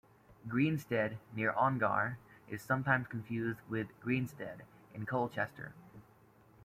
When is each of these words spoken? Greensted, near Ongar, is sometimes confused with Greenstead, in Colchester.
Greensted, 0.47 1.17
near 1.35 1.51
Ongar, 1.51 2.17
is 2.49 2.63
sometimes 2.63 3.05
confused 3.05 3.59
with 3.69 3.89
Greenstead, 4.01 4.61
in 4.95 5.05
Colchester. 5.05 5.73